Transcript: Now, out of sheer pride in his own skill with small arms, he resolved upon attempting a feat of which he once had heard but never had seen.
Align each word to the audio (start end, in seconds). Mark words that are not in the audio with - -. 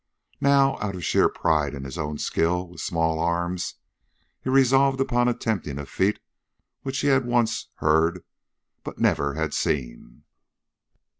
Now, 0.41 0.79
out 0.79 0.95
of 0.95 1.05
sheer 1.05 1.29
pride 1.29 1.75
in 1.75 1.83
his 1.83 1.95
own 1.95 2.17
skill 2.17 2.67
with 2.69 2.81
small 2.81 3.19
arms, 3.19 3.75
he 4.43 4.49
resolved 4.49 4.99
upon 4.99 5.27
attempting 5.27 5.77
a 5.77 5.85
feat 5.85 6.15
of 6.15 6.23
which 6.81 7.01
he 7.01 7.15
once 7.15 7.67
had 7.75 7.85
heard 7.87 8.23
but 8.83 8.97
never 8.97 9.35
had 9.35 9.53
seen. 9.53 10.23